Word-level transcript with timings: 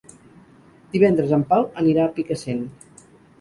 Divendres 0.95 1.33
en 1.37 1.43
Pau 1.51 1.67
anirà 1.83 2.07
a 2.07 2.15
Picassent. 2.17 2.65